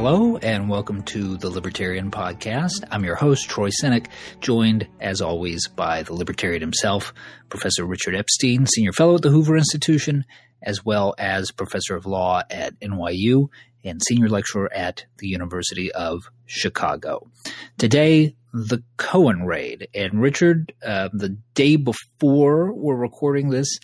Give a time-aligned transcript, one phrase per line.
[0.00, 2.86] Hello, and welcome to the Libertarian Podcast.
[2.88, 4.06] I'm your host, Troy Senik,
[4.40, 7.12] joined, as always, by the Libertarian himself,
[7.48, 10.24] Professor Richard Epstein, Senior Fellow at the Hoover Institution,
[10.62, 13.48] as well as Professor of Law at NYU
[13.82, 17.28] and Senior Lecturer at the University of Chicago.
[17.76, 19.88] Today, the Cohen raid.
[19.96, 23.80] And Richard, uh, the day before we're recording this,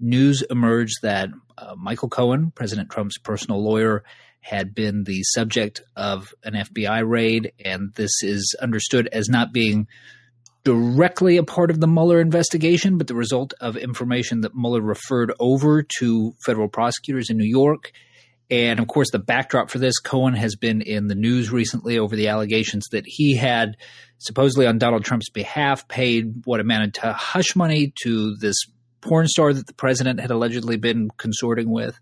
[0.00, 1.28] news emerged that
[1.58, 4.02] uh, Michael Cohen, President Trump's personal lawyer,
[4.48, 9.86] had been the subject of an FBI raid, and this is understood as not being
[10.64, 15.32] directly a part of the Mueller investigation, but the result of information that Mueller referred
[15.38, 17.92] over to federal prosecutors in New York.
[18.50, 22.16] And of course, the backdrop for this Cohen has been in the news recently over
[22.16, 23.76] the allegations that he had
[24.16, 28.56] supposedly on Donald Trump's behalf paid what amounted to hush money to this
[29.02, 32.00] porn star that the president had allegedly been consorting with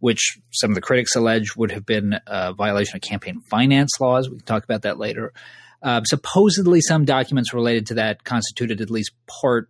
[0.00, 4.28] which some of the critics allege would have been a violation of campaign finance laws.
[4.28, 5.32] We can talk about that later.
[5.82, 9.68] Uh, supposedly, some documents related to that constituted at least part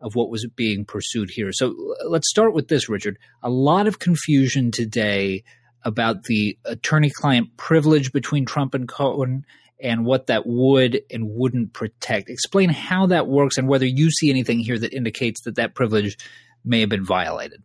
[0.00, 1.52] of what was being pursued here.
[1.52, 1.74] So
[2.06, 3.18] let's start with this, Richard.
[3.42, 5.44] A lot of confusion today
[5.84, 9.44] about the attorney client privilege between Trump and Cohen
[9.82, 12.28] and what that would and wouldn't protect.
[12.28, 16.18] Explain how that works and whether you see anything here that indicates that that privilege
[16.64, 17.62] may have been violated.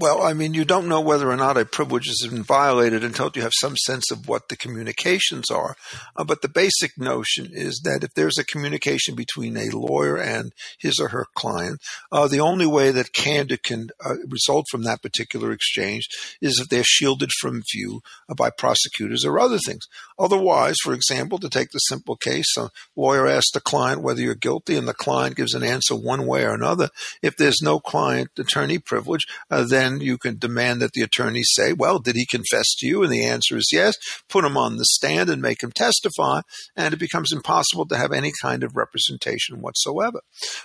[0.00, 3.32] Well, I mean, you don't know whether or not a privilege has been violated until
[3.34, 5.74] you have some sense of what the communications are.
[6.14, 10.52] Uh, but the basic notion is that if there's a communication between a lawyer and
[10.78, 11.80] his or her client,
[12.12, 16.06] uh, the only way that candor can uh, result from that particular exchange
[16.40, 19.88] is if they're shielded from view uh, by prosecutors or other things.
[20.18, 24.34] Otherwise, for example, to take the simple case, a lawyer asks the client whether you're
[24.34, 26.88] guilty and the client gives an answer one way or another.
[27.22, 31.72] If there's no client attorney privilege, uh, then you can demand that the attorney say,
[31.72, 33.02] well, did he confess to you?
[33.02, 33.94] And the answer is yes.
[34.28, 36.40] Put him on the stand and make him testify.
[36.76, 40.20] And it becomes impossible to have any kind of representation whatsoever.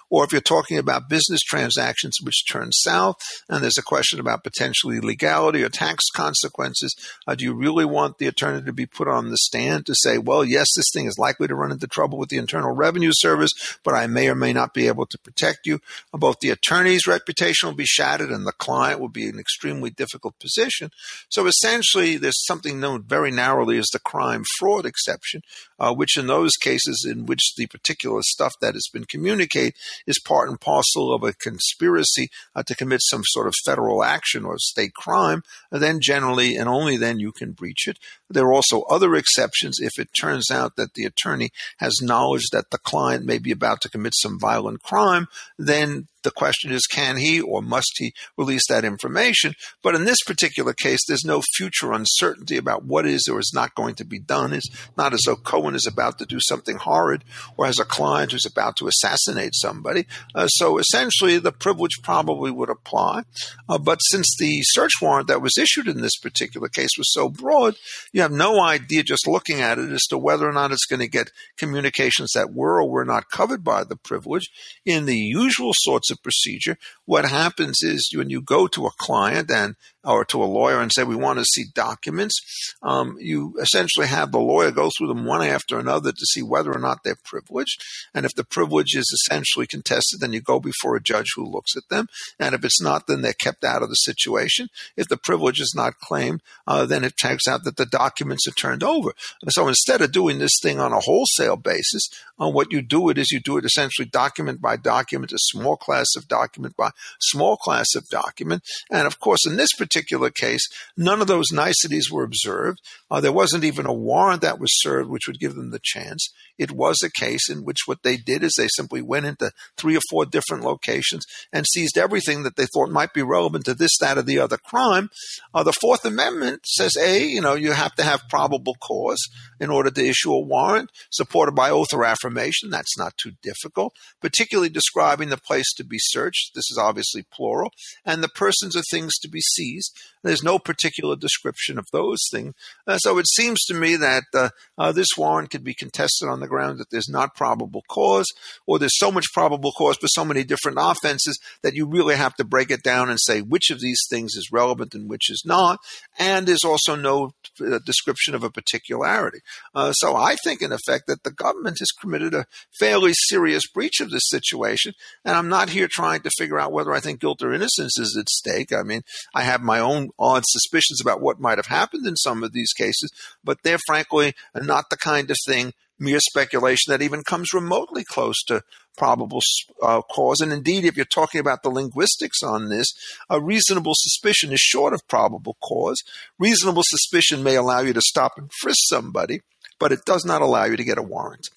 [0.09, 3.15] Or if you're talking about business transactions which turn south
[3.49, 6.95] and there's a question about potentially legality or tax consequences,
[7.27, 10.17] uh, do you really want the attorney to be put on the stand to say,
[10.17, 13.51] well, yes, this thing is likely to run into trouble with the Internal Revenue Service,
[13.83, 15.79] but I may or may not be able to protect you?
[16.11, 19.89] Both the attorney's reputation will be shattered and the client will be in an extremely
[19.89, 20.91] difficult position.
[21.29, 25.41] So essentially, there's something known very narrowly as the crime fraud exception,
[25.79, 29.73] uh, which in those cases in which the particular stuff that has been communicated
[30.07, 34.45] is part and parcel of a conspiracy uh, to commit some sort of federal action
[34.45, 37.97] or state crime, then generally and only then you can breach it.
[38.29, 39.32] There are also other exceptions
[39.79, 43.81] if it turns out that the attorney has knowledge that the client may be about
[43.81, 45.27] to commit some violent crime,
[45.57, 49.53] then the question is, can he or must he release that information?
[49.81, 53.75] But in this particular case, there's no future uncertainty about what is or is not
[53.75, 54.53] going to be done.
[54.53, 57.23] It's not as though Cohen is about to do something horrid
[57.57, 60.05] or has a client who's about to assassinate somebody.
[60.33, 63.23] Uh, so essentially, the privilege probably would apply.
[63.67, 67.29] Uh, but since the search warrant that was issued in this particular case was so
[67.29, 67.75] broad,
[68.11, 70.99] you have no idea just looking at it as to whether or not it's going
[70.99, 74.49] to get communications that were or were not covered by the privilege
[74.85, 76.77] in the usual sorts of procedure.
[77.03, 80.91] What happens is when you go to a client and or to a lawyer and
[80.91, 82.39] say we want to see documents,
[82.81, 86.73] um, you essentially have the lawyer go through them one after another to see whether
[86.73, 87.81] or not they're privileged.
[88.13, 91.75] And if the privilege is essentially contested, then you go before a judge who looks
[91.77, 92.07] at them.
[92.39, 94.67] And if it's not, then they're kept out of the situation.
[94.97, 98.51] If the privilege is not claimed, uh, then it turns out that the documents are
[98.51, 99.13] turned over.
[99.49, 102.09] So instead of doing this thing on a wholesale basis,
[102.41, 105.77] uh, what you do it is you do it essentially document by document, a small
[105.77, 106.91] class of document by
[107.21, 108.63] small class of document.
[108.91, 109.92] And of course, in this particular
[110.35, 110.67] case,
[110.97, 112.79] none of those niceties were observed.
[113.09, 116.29] Uh, there wasn't even a warrant that was served which would give them the chance.
[116.57, 119.97] It was a case in which what they did is they simply went into three
[119.97, 123.97] or four different locations and seized everything that they thought might be relevant to this,
[123.99, 125.09] that, or the other crime.
[125.53, 129.19] Uh, the Fourth Amendment says, A, you know, you have to have probable cause
[129.59, 132.69] in order to issue a warrant supported by oath or affirmation.
[132.69, 136.51] That's not too difficult, particularly describing the place to be searched.
[136.53, 137.71] This is obviously plural.
[138.05, 139.82] And the persons or things to be seized.
[140.23, 142.53] There's no particular description of those things.
[142.87, 146.39] Uh, so it seems to me that uh, uh, this warrant could be contested on
[146.39, 148.27] the ground that there's not probable cause,
[148.65, 152.35] or there's so much probable cause for so many different offenses that you really have
[152.35, 155.43] to break it down and say which of these things is relevant and which is
[155.45, 155.79] not.
[156.17, 159.39] And there's also no uh, description of a particularity.
[159.73, 162.45] Uh, so I think, in effect, that the government has committed a
[162.79, 164.93] fairly serious breach of this situation.
[165.25, 168.17] And I'm not here trying to figure out whether I think guilt or innocence is
[168.19, 168.73] at stake.
[168.73, 169.01] I mean,
[169.33, 172.73] I have my own odd suspicions about what might have happened in some of these
[172.73, 173.11] cases,
[173.43, 178.41] but they're frankly not the kind of thing mere speculation that even comes remotely close
[178.47, 178.61] to
[178.97, 179.41] probable
[179.81, 180.41] uh, cause.
[180.41, 182.93] And indeed, if you're talking about the linguistics on this,
[183.29, 186.01] a reasonable suspicion is short of probable cause.
[186.39, 189.41] Reasonable suspicion may allow you to stop and frisk somebody,
[189.79, 191.49] but it does not allow you to get a warrant.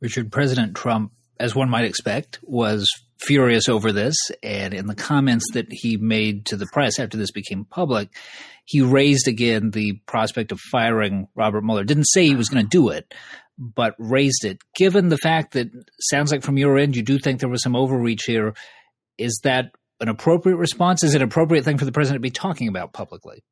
[0.00, 1.12] Richard, President Trump,
[1.42, 4.14] as one might expect, was furious over this.
[4.44, 8.10] And in the comments that he made to the press after this became public,
[8.64, 11.82] he raised again the prospect of firing Robert Mueller.
[11.82, 13.12] Didn't say he was going to do it,
[13.58, 14.58] but raised it.
[14.76, 15.68] Given the fact that
[15.98, 18.54] sounds like from your end you do think there was some overreach here,
[19.18, 21.02] is that an appropriate response?
[21.02, 23.42] Is it an appropriate thing for the president to be talking about publicly?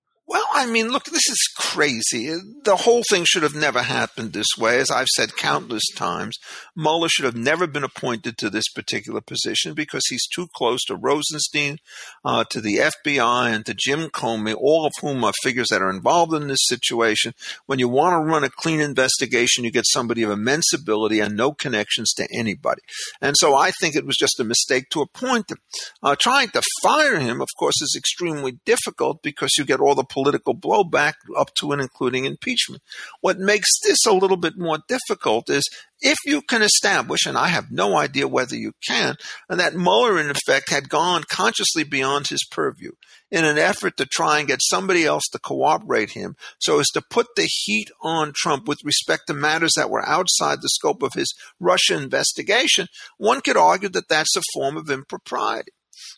[0.52, 2.34] I mean, look, this is crazy.
[2.64, 4.78] The whole thing should have never happened this way.
[4.80, 6.38] As I've said countless times,
[6.76, 10.96] Mueller should have never been appointed to this particular position because he's too close to
[10.96, 11.78] Rosenstein,
[12.24, 15.90] uh, to the FBI, and to Jim Comey, all of whom are figures that are
[15.90, 17.32] involved in this situation.
[17.66, 21.36] When you want to run a clean investigation, you get somebody of immense ability and
[21.36, 22.82] no connections to anybody.
[23.20, 25.58] And so I think it was just a mistake to appoint him.
[26.02, 30.04] Uh, trying to fire him, of course, is extremely difficult because you get all the
[30.04, 32.82] political blowback up to and including impeachment.
[33.20, 35.68] What makes this a little bit more difficult is
[36.00, 39.16] if you can establish, and I have no idea whether you can,
[39.48, 42.92] that Mueller, in effect, had gone consciously beyond his purview
[43.30, 47.02] in an effort to try and get somebody else to cooperate him so as to
[47.10, 51.12] put the heat on Trump with respect to matters that were outside the scope of
[51.14, 52.88] his Russia investigation,
[53.18, 55.72] one could argue that that's a form of impropriety.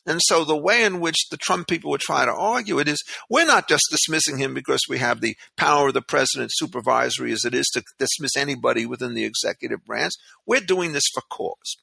[0.07, 3.03] And so the way in which the Trump people would try to argue it is
[3.31, 7.45] we're not just dismissing him because we have the power of the president supervisory as
[7.45, 10.13] it is to dismiss anybody within the executive branch.
[10.47, 11.77] We're doing this for cause.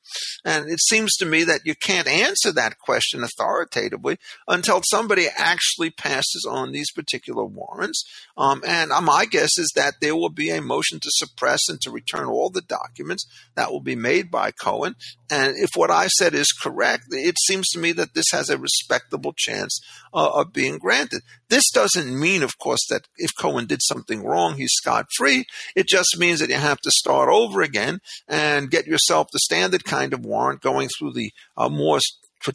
[0.43, 4.17] And it seems to me that you can't answer that question authoritatively
[4.47, 8.03] until somebody actually passes on these particular warrants.
[8.37, 11.91] Um, and my guess is that there will be a motion to suppress and to
[11.91, 13.25] return all the documents
[13.55, 14.95] that will be made by Cohen.
[15.29, 18.57] And if what I said is correct, it seems to me that this has a
[18.57, 19.79] respectable chance
[20.13, 21.21] uh, of being granted.
[21.49, 25.45] This doesn't mean, of course, that if Cohen did something wrong, he's scot free.
[25.75, 29.85] It just means that you have to start over again and get yourself the standard
[29.85, 31.99] kind of warrant going through the uh, more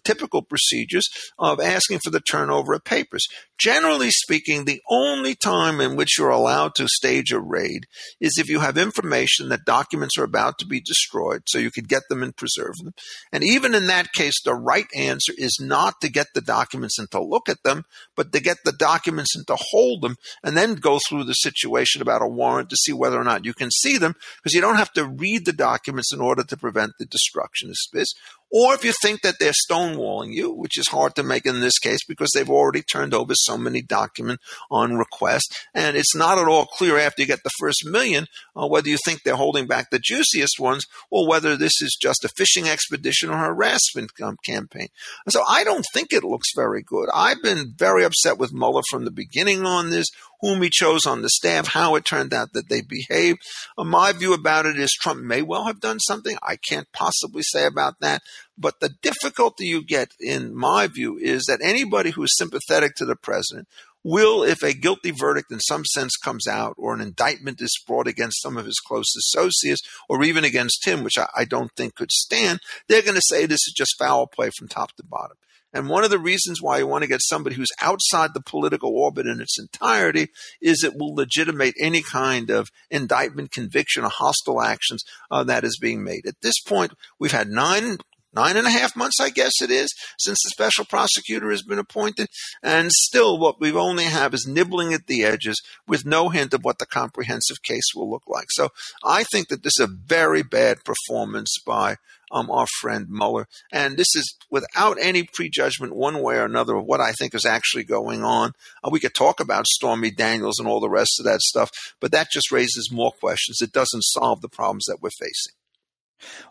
[0.05, 1.09] typical procedures
[1.39, 3.27] of asking for the turnover of papers.
[3.59, 7.87] Generally speaking, the only time in which you're allowed to stage a raid
[8.21, 11.89] is if you have information that documents are about to be destroyed, so you could
[11.89, 12.95] get them and preserve them.
[13.33, 17.11] And even in that case, the right answer is not to get the documents and
[17.13, 17.85] to look at them,
[18.17, 22.03] but to get the documents and to hold them and then go through the situation
[22.03, 24.77] about a warrant to see whether or not you can see them, because you don't
[24.77, 28.13] have to read the documents in order to prevent the destruction of this.
[28.57, 31.81] Or if you think that they're stonewalling you, which is hard to make in this
[31.81, 35.53] case because they've already turned over so many documents on request.
[35.75, 38.97] And it's not at all clear after you get the first million uh, whether you
[39.05, 43.29] think they're holding back the juiciest ones or whether this is just a fishing expedition
[43.29, 44.87] or harassment um, campaign.
[45.29, 47.09] so I don't think it looks very good.
[47.13, 50.07] I've been very upset with Mueller from the beginning on this
[50.41, 53.39] whom he chose on the staff, how it turned out that they behaved.
[53.77, 56.37] Uh, my view about it is Trump may well have done something.
[56.43, 58.23] I can't possibly say about that.
[58.57, 63.05] But the difficulty you get, in my view, is that anybody who is sympathetic to
[63.05, 63.69] the president
[64.05, 68.07] will, if a guilty verdict in some sense comes out or an indictment is brought
[68.07, 71.95] against some of his close associates or even against him, which I, I don't think
[71.95, 75.37] could stand, they're going to say this is just foul play from top to bottom.
[75.75, 78.91] And one of the reasons why you want to get somebody who's outside the political
[78.91, 80.29] orbit in its entirety
[80.63, 85.77] is it will legitimate any kind of indictment, conviction, or hostile actions uh, that is
[85.79, 86.27] being made.
[86.27, 87.99] At this point, we've had nine
[88.35, 91.79] nine and a half months, I guess it is, since the special prosecutor has been
[91.79, 92.29] appointed.
[92.63, 96.65] And still, what we only have is nibbling at the edges with no hint of
[96.65, 98.47] what the comprehensive case will look like.
[98.51, 98.71] So
[99.05, 101.97] I think that this is a very bad performance by
[102.31, 103.47] um, our friend Mueller.
[103.73, 107.47] And this is without any prejudgment, one way or another, of what I think is
[107.47, 108.53] actually going on.
[108.83, 112.13] Uh, we could talk about Stormy Daniels and all the rest of that stuff, but
[112.13, 113.59] that just raises more questions.
[113.61, 115.55] It doesn't solve the problems that we're facing.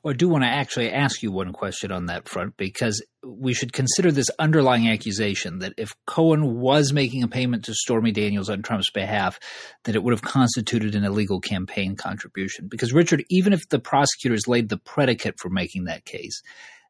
[0.04, 3.54] Well, I do want to actually ask you one question on that front because we
[3.54, 8.50] should consider this underlying accusation that if Cohen was making a payment to Stormy Daniels
[8.50, 9.40] on Trump's behalf,
[9.86, 12.68] that it would have constituted an illegal campaign contribution.
[12.70, 16.42] Because, Richard, even if the prosecutors laid the predicate for making that case,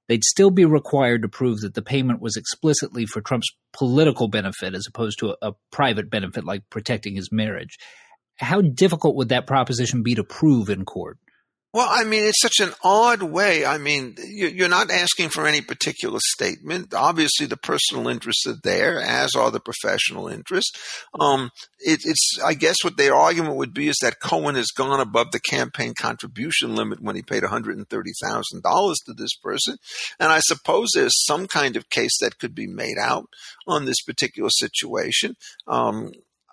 [0.08, 4.74] they'd still be required to prove that the payment was explicitly for Trump's political benefit
[4.74, 7.78] as opposed to a, a private benefit like protecting his marriage.
[8.38, 11.20] How difficult would that proposition be to prove in court?
[11.74, 13.66] Well, I mean, it's such an odd way.
[13.66, 16.94] I mean, you're not asking for any particular statement.
[16.94, 20.72] Obviously, the personal interests are there, as are the professional interests.
[21.20, 21.50] Um,
[21.80, 25.32] it, it's, I guess, what their argument would be is that Cohen has gone above
[25.32, 29.78] the campaign contribution limit when he paid $130,000 to this person.
[30.20, 33.26] And I suppose there's some kind of case that could be made out
[33.66, 35.36] on this particular situation.
[35.68, 36.12] Um,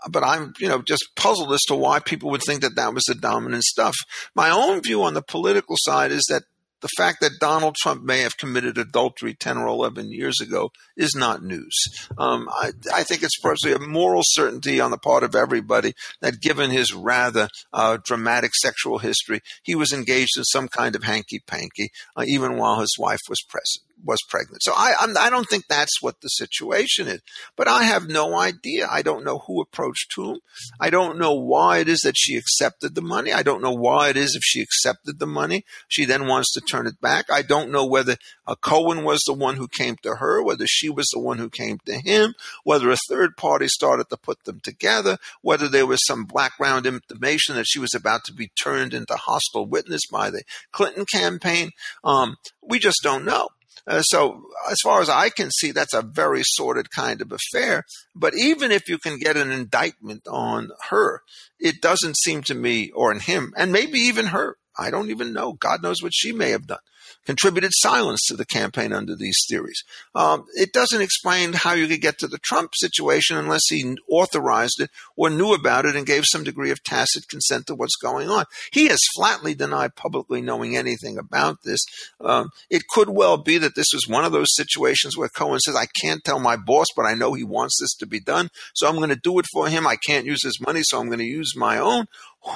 [0.08, 3.04] but I'm, you know, just puzzled as to why people would think that that was
[3.04, 3.94] the dominant stuff.
[4.34, 6.44] My own view on the political side is that
[6.80, 11.14] the fact that Donald Trump may have committed adultery 10 or 11 years ago is
[11.14, 11.74] not news.
[12.18, 16.40] Um, I, I, think it's personally a moral certainty on the part of everybody that
[16.40, 21.40] given his rather uh, dramatic sexual history, he was engaged in some kind of hanky
[21.46, 24.62] panky, uh, even while his wife was present was pregnant.
[24.62, 27.20] So I I'm, I do not think that's what the situation is.
[27.56, 28.88] But I have no idea.
[28.90, 30.38] I don't know who approached whom.
[30.80, 33.32] I don't know why it is that she accepted the money.
[33.32, 36.60] I don't know why it is if she accepted the money, she then wants to
[36.60, 37.26] turn it back.
[37.30, 38.16] I don't know whether
[38.46, 41.50] uh, Cohen was the one who came to her, whether she was the one who
[41.50, 46.00] came to him, whether a third party started to put them together, whether there was
[46.06, 50.42] some background information that she was about to be turned into hostile witness by the
[50.72, 51.70] Clinton campaign.
[52.04, 53.48] Um, we just don't know.
[53.90, 57.82] Uh, so, as far as I can see, that's a very sordid kind of affair.
[58.14, 61.22] But even if you can get an indictment on her,
[61.58, 65.32] it doesn't seem to me, or in him, and maybe even her, I don't even
[65.32, 65.54] know.
[65.54, 66.78] God knows what she may have done
[67.26, 69.82] contributed silence to the campaign under these theories.
[70.14, 74.80] Um, it doesn't explain how you could get to the Trump situation unless he authorized
[74.80, 78.28] it or knew about it and gave some degree of tacit consent to what's going
[78.28, 78.44] on.
[78.72, 81.80] He has flatly denied publicly knowing anything about this.
[82.20, 85.76] Um, it could well be that this was one of those situations where Cohen says,
[85.76, 88.88] I can't tell my boss, but I know he wants this to be done, so
[88.88, 89.86] I'm going to do it for him.
[89.86, 92.06] I can't use his money, so I'm going to use my own.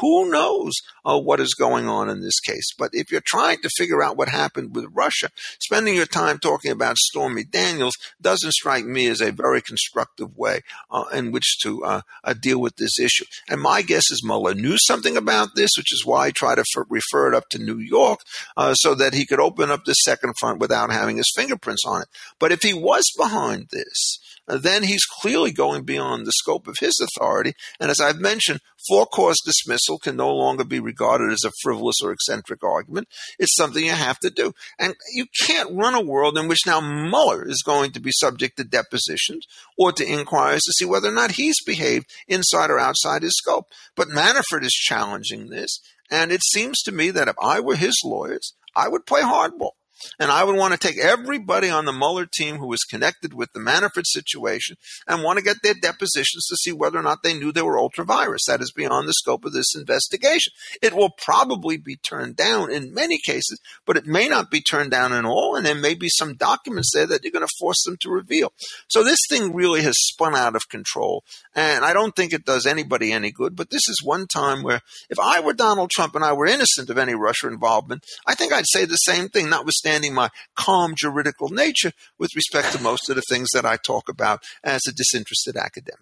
[0.01, 0.73] Who knows
[1.05, 2.73] uh, what is going on in this case?
[2.79, 5.29] But if you're trying to figure out what happened with Russia,
[5.61, 10.61] spending your time talking about Stormy Daniels doesn't strike me as a very constructive way
[10.91, 13.25] uh, in which to uh, uh deal with this issue.
[13.49, 16.65] And my guess is Mueller knew something about this, which is why he tried to
[16.77, 18.21] f- refer it up to New York
[18.57, 22.03] uh, so that he could open up the second front without having his fingerprints on
[22.03, 22.09] it.
[22.39, 26.77] But if he was behind this, Uh, then he's clearly going beyond the scope of
[26.81, 27.55] his authority.
[27.81, 31.97] And as I've mentioned, for cause dismissal can no longer be regarded as a frivolous
[32.03, 33.09] or eccentric argument.
[33.39, 34.53] It's something you have to do.
[34.79, 38.57] And you can't run a world in which now Mueller is going to be subject
[38.59, 39.47] to depositions
[39.79, 43.67] or to inquiries to see whether or not he's behaved inside or outside his scope.
[43.97, 45.81] But Manafort is challenging this.
[46.11, 49.73] And it seems to me that if I were his lawyers, I would play hardball.
[50.19, 53.53] And I would want to take everybody on the Mueller team who was connected with
[53.53, 57.35] the Manafort situation and want to get their depositions to see whether or not they
[57.35, 58.45] knew they were ultra vires.
[58.47, 60.53] That is beyond the scope of this investigation.
[60.83, 64.91] It will probably be turned down in many cases, but it may not be turned
[64.91, 65.57] down in all.
[65.57, 68.53] And there may be some documents there that you're going to force them to reveal.
[68.89, 71.25] So this thing really has spun out of control.
[71.55, 73.57] And I don't think it does anybody any good.
[73.57, 76.91] But this is one time where if I were Donald Trump and I were innocent
[76.91, 80.95] of any Russia involvement, I think I'd say the same thing, notwithstanding understanding my calm
[80.97, 84.93] juridical nature with respect to most of the things that I talk about as a
[84.93, 86.01] disinterested academic.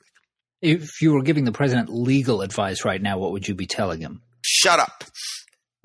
[0.61, 4.01] If you were giving the president legal advice right now, what would you be telling
[4.01, 4.23] him?
[4.43, 5.05] Shut up.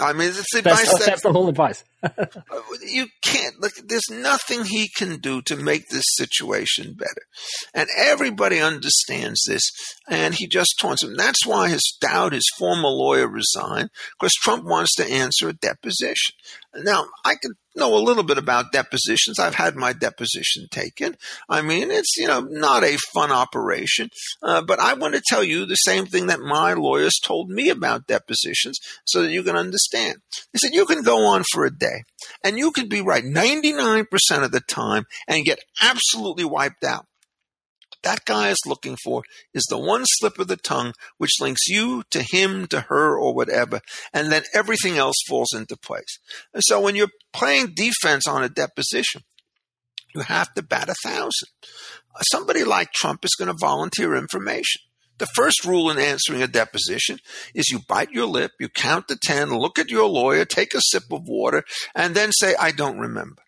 [0.00, 1.82] I mean, it's advice that's, that's the whole advice.
[2.82, 3.72] You can't look.
[3.86, 7.22] There's nothing he can do to make this situation better,
[7.74, 9.62] and everybody understands this.
[10.08, 11.16] And he just taunts him.
[11.16, 16.34] That's why his Dowd, his former lawyer, resigned because Trump wants to answer a deposition.
[16.76, 19.38] Now, I can know a little bit about depositions.
[19.38, 21.16] I've had my deposition taken.
[21.48, 24.08] I mean, it's, you know, not a fun operation.
[24.42, 27.70] Uh, but I want to tell you the same thing that my lawyers told me
[27.70, 30.18] about depositions so that you can understand.
[30.52, 31.93] They said, you can go on for a day
[32.42, 34.06] and you could be right 99%
[34.42, 37.06] of the time and get absolutely wiped out
[38.04, 39.22] that guy is looking for
[39.52, 43.34] is the one slip of the tongue which links you to him, to her, or
[43.34, 43.80] whatever,
[44.12, 46.18] and then everything else falls into place.
[46.52, 49.22] And so when you're playing defense on a deposition,
[50.14, 51.48] you have to bat a thousand.
[52.30, 54.82] Somebody like Trump is going to volunteer information.
[55.18, 57.18] The first rule in answering a deposition
[57.54, 60.80] is you bite your lip, you count to 10, look at your lawyer, take a
[60.80, 63.42] sip of water, and then say, I don't remember.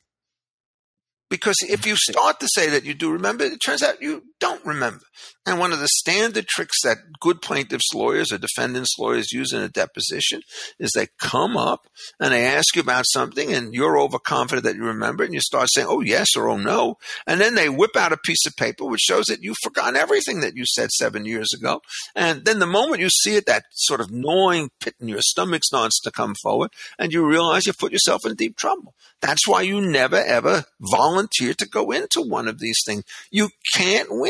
[1.29, 4.65] Because if you start to say that you do remember, it turns out you don't
[4.65, 5.05] remember.
[5.47, 9.63] And one of the standard tricks that good plaintiffs' lawyers or defendants' lawyers use in
[9.63, 10.43] a deposition
[10.79, 11.87] is they come up
[12.19, 15.41] and they ask you about something and you're overconfident that you remember it and you
[15.41, 16.97] start saying, oh, yes or oh, no.
[17.27, 20.41] And then they whip out a piece of paper which shows that you've forgotten everything
[20.41, 21.81] that you said seven years ago.
[22.17, 25.63] And then the moment you see it, that sort of gnawing pit in your stomach
[25.65, 28.95] starts to come forward and you realize you've put yourself in deep trouble.
[29.23, 33.05] That's why you never ever volunteer to go into one of these things.
[33.31, 34.26] You can't win.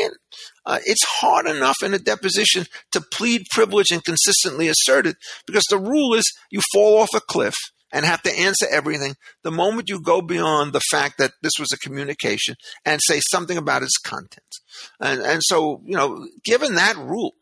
[0.64, 5.64] Uh, it's hard enough in a deposition to plead privilege and consistently assert it because
[5.70, 7.54] the rule is you fall off a cliff
[7.92, 9.14] and have to answer everything.
[9.42, 13.56] The moment you go beyond the fact that this was a communication and say something
[13.56, 14.44] about its content.
[15.00, 17.32] And, and so, you know, given that rule,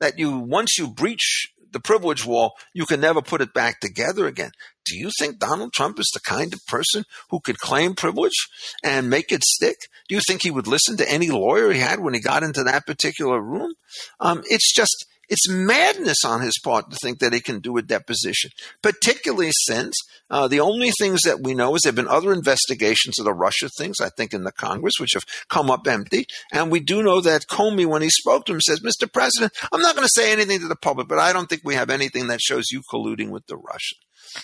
[0.00, 4.26] that you, once you breach the privilege wall, you can never put it back together
[4.26, 4.52] again.
[4.84, 8.48] Do you think Donald Trump is the kind of person who could claim privilege
[8.82, 9.76] and make it stick?
[10.08, 12.64] Do you think he would listen to any lawyer he had when he got into
[12.64, 13.72] that particular room?
[14.20, 17.82] Um, it's just, it's madness on his part to think that he can do a
[17.82, 18.50] deposition,
[18.82, 19.94] particularly since
[20.30, 23.32] uh, the only things that we know is there have been other investigations of the
[23.32, 26.26] Russia things, I think, in the Congress, which have come up empty.
[26.52, 29.10] And we do know that Comey, when he spoke to him, says, Mr.
[29.10, 31.74] President, I'm not going to say anything to the public, but I don't think we
[31.74, 34.00] have anything that shows you colluding with the Russians.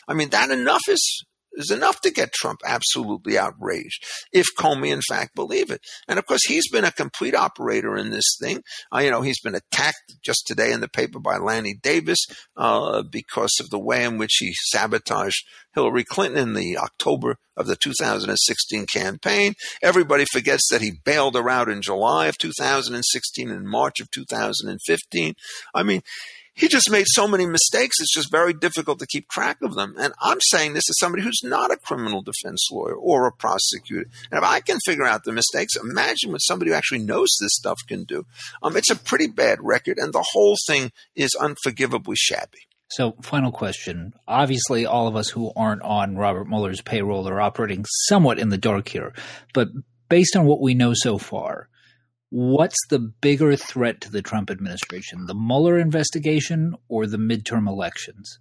[0.06, 1.24] I mean, that enough is
[1.58, 5.80] is enough to get Trump absolutely outraged if Comey in fact believe it.
[6.06, 8.62] And of course, he's been a complete operator in this thing.
[8.94, 12.20] Uh, you know, he's been attacked just today in the paper by Lanny Davis
[12.56, 17.66] uh, because of the way in which he sabotaged Hillary Clinton in the October of
[17.66, 19.54] the 2016 campaign.
[19.82, 25.34] Everybody forgets that he bailed her out in July of 2016 and March of 2015.
[25.74, 26.02] I mean,
[26.58, 28.00] he just made so many mistakes.
[28.00, 29.94] It's just very difficult to keep track of them.
[29.98, 34.10] And I'm saying this as somebody who's not a criminal defense lawyer or a prosecutor.
[34.32, 37.54] And if I can figure out the mistakes, imagine what somebody who actually knows this
[37.54, 38.26] stuff can do.
[38.60, 42.58] Um, it's a pretty bad record, and the whole thing is unforgivably shabby.
[42.90, 44.14] So, final question.
[44.26, 48.58] Obviously, all of us who aren't on Robert Mueller's payroll are operating somewhat in the
[48.58, 49.12] dark here.
[49.52, 49.68] But
[50.08, 51.68] based on what we know so far,
[52.30, 58.38] What's the bigger threat to the Trump administration, the Mueller investigation or the midterm elections?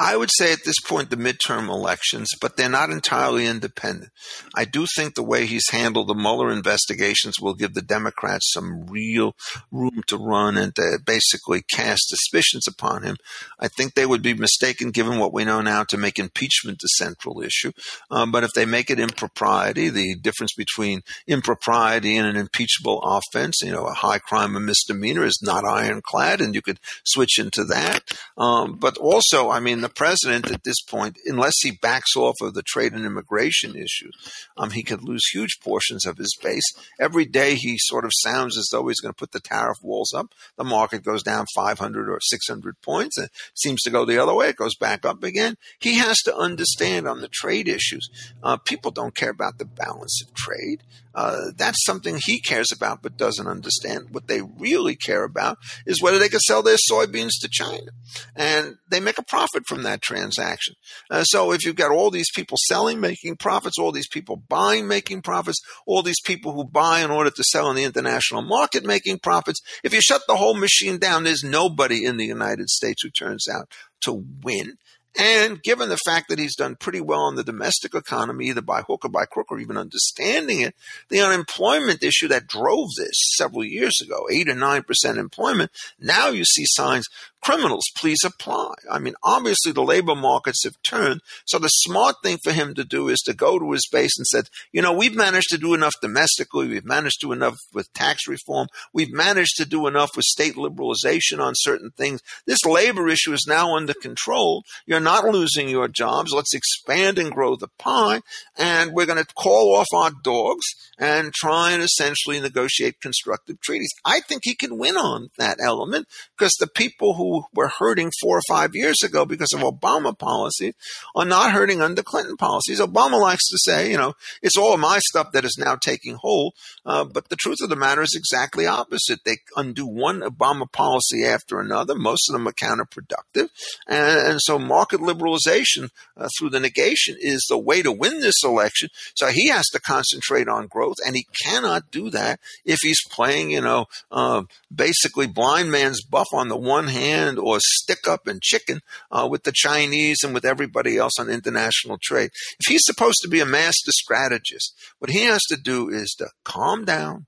[0.00, 4.12] I would say at this point the midterm elections, but they're not entirely independent.
[4.54, 8.86] I do think the way he's handled the Mueller investigations will give the Democrats some
[8.86, 9.34] real
[9.72, 13.16] room to run and to basically cast suspicions upon him.
[13.58, 16.86] I think they would be mistaken, given what we know now, to make impeachment the
[16.86, 17.72] central issue.
[18.08, 23.56] Um, but if they make it impropriety, the difference between impropriety and an impeachable offense,
[23.62, 27.64] you know, a high crime or misdemeanor is not ironclad, and you could switch into
[27.64, 28.04] that.
[28.36, 32.54] Um, but also, I mean, the president at this point, unless he backs off of
[32.54, 34.14] the trade and immigration issues,
[34.56, 36.64] um, he could lose huge portions of his base.
[37.00, 40.12] Every day he sort of sounds as though he's going to put the tariff walls
[40.14, 40.34] up.
[40.56, 43.18] The market goes down 500 or 600 points.
[43.18, 44.48] It seems to go the other way.
[44.48, 45.56] It goes back up again.
[45.78, 48.08] He has to understand on the trade issues.
[48.42, 50.82] Uh, people don't care about the balance of trade.
[51.18, 54.06] Uh, that's something he cares about but doesn't understand.
[54.12, 57.90] What they really care about is whether they can sell their soybeans to China.
[58.36, 60.74] And they make a profit from that transaction.
[61.10, 64.86] Uh, so if you've got all these people selling, making profits, all these people buying,
[64.86, 68.84] making profits, all these people who buy in order to sell in the international market,
[68.84, 73.02] making profits, if you shut the whole machine down, there's nobody in the United States
[73.02, 74.74] who turns out to win.
[75.18, 78.82] And given the fact that he's done pretty well in the domestic economy, either by
[78.82, 80.76] hook or by crook, or even understanding it,
[81.08, 86.28] the unemployment issue that drove this several years ago, eight or nine percent employment, now
[86.28, 87.08] you see signs
[87.42, 88.74] criminals, please apply.
[88.90, 91.20] I mean, obviously the labor markets have turned.
[91.44, 94.26] So the smart thing for him to do is to go to his base and
[94.26, 96.68] said, you know, we've managed to do enough domestically.
[96.68, 98.68] We've managed to do enough with tax reform.
[98.92, 102.20] We've managed to do enough with state liberalization on certain things.
[102.46, 104.64] This labor issue is now under control.
[104.86, 106.32] You're not losing your jobs.
[106.32, 108.20] Let's expand and grow the pie.
[108.56, 110.66] And we're going to call off our dogs
[110.98, 113.92] and try and essentially negotiate constructive treaties.
[114.04, 118.38] I think he can win on that element because the people who were hurting four
[118.38, 120.74] or five years ago because of Obama policies
[121.14, 122.80] are not hurting under Clinton policies.
[122.80, 126.54] Obama likes to say, you know, it's all my stuff that is now taking hold.
[126.84, 129.20] Uh, but the truth of the matter is exactly opposite.
[129.24, 131.94] They undo one Obama policy after another.
[131.94, 133.48] Most of them are counterproductive.
[133.86, 138.42] And, and so market liberalization uh, through the negation is the way to win this
[138.44, 138.88] election.
[139.14, 143.50] So he has to concentrate on growth and he cannot do that if he's playing,
[143.50, 144.42] you know, uh,
[144.74, 149.44] basically blind man's buff on the one hand or stick up and chicken uh, with
[149.44, 152.30] the Chinese and with everybody else on international trade.
[152.60, 156.28] If he's supposed to be a master strategist, what he has to do is to
[156.44, 157.26] calm down,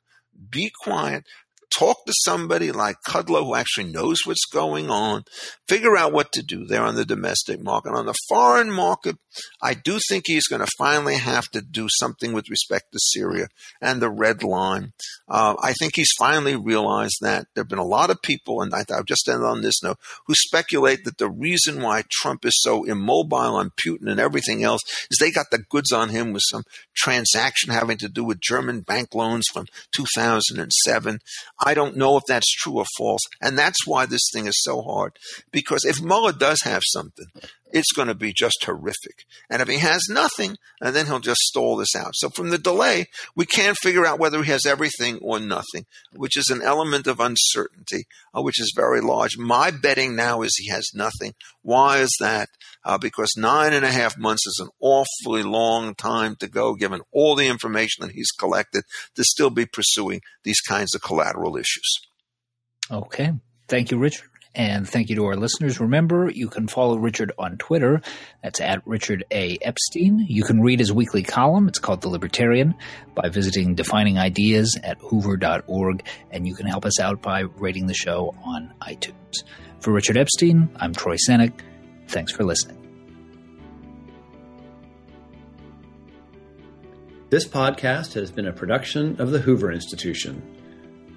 [0.51, 1.25] be quiet,
[1.71, 5.25] talk to somebody like Kudlow who actually knows what's going on,
[5.69, 7.93] figure out what to do there on the domestic market.
[7.93, 9.17] On the foreign market,
[9.63, 13.49] I do think he's going to finally have to do something with respect to Syria
[13.81, 14.93] and the red line.
[15.29, 18.75] Uh, I think he's finally realized that there have been a lot of people, and
[18.75, 22.61] I, I'll just end on this note, who speculate that the reason why Trump is
[22.61, 26.43] so immobile on Putin and everything else is they got the goods on him with
[26.51, 26.65] some
[26.97, 31.19] transaction having to do with German bank loans from 2007.
[31.65, 33.21] I don't know if that's true or false.
[33.41, 35.13] And that's why this thing is so hard.
[35.53, 37.27] Because if Mueller does have something,
[37.73, 39.25] it's going to be just horrific.
[39.49, 42.13] And if he has nothing, and then he'll just stall this out.
[42.15, 46.37] So from the delay, we can't figure out whether he has everything or nothing, which
[46.37, 48.05] is an element of uncertainty,
[48.35, 49.37] uh, which is very large.
[49.39, 51.35] My betting now is he has nothing.
[51.63, 52.49] Why is that?
[52.85, 57.03] Uh, because nine and a half months is an awfully long time to go, given
[57.13, 58.85] all the information that he's collected,
[59.17, 62.01] to still be pursuing these kinds of collateral issues.
[62.91, 63.33] Okay.
[63.69, 64.29] Thank you, Richard.
[64.55, 65.79] And thank you to our listeners.
[65.79, 68.01] Remember, you can follow Richard on Twitter.
[68.43, 69.59] That's at Richard A.
[69.63, 70.27] Epstein.
[70.29, 71.69] You can read his weekly column.
[71.69, 72.75] It's called The Libertarian
[73.15, 76.05] by visiting Defining Ideas at hoover.org.
[76.33, 79.45] And you can help us out by rating the show on iTunes.
[79.79, 81.53] For Richard Epstein, I'm Troy Senik.
[82.09, 82.77] Thanks for listening.
[87.31, 90.43] This podcast has been a production of the Hoover Institution.